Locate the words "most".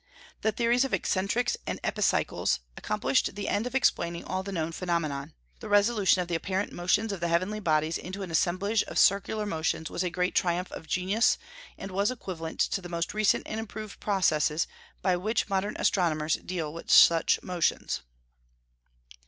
12.89-13.13